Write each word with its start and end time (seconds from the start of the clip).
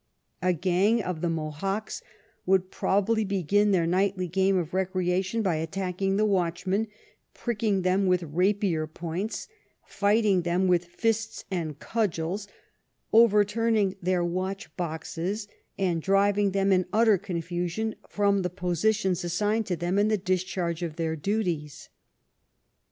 A 0.41 0.51
gang 0.51 1.03
of 1.03 1.21
the 1.21 1.29
Mohocks 1.29 2.01
would 2.47 2.71
probably 2.71 3.23
begin 3.23 3.69
their 3.69 3.85
nightly 3.85 4.27
game 4.27 4.57
of 4.57 4.73
recreation 4.73 5.43
by 5.43 5.57
attacking 5.57 6.17
the 6.17 6.25
watch 6.25 6.65
men, 6.65 6.87
pricking 7.35 7.83
them 7.83 8.07
with 8.07 8.23
rapier 8.23 8.87
points, 8.87 9.47
fighting 9.85 10.41
them 10.41 10.67
with 10.67 10.85
fists 10.85 11.45
and 11.51 11.77
cudgels, 11.77 12.47
overturning 13.13 13.95
their 14.01 14.25
watch 14.25 14.75
boxes, 14.75 15.47
and 15.77 16.01
driving 16.01 16.49
them 16.49 16.71
in 16.71 16.87
utter 16.91 17.19
confusion 17.19 17.93
from 18.09 18.41
the 18.41 18.49
positions 18.49 19.23
assigned 19.23 19.67
to 19.67 19.75
them 19.75 19.99
in 19.99 20.07
the 20.07 20.17
discharge 20.17 20.81
of 20.81 20.95
their 20.95 21.15
duties. 21.15 21.89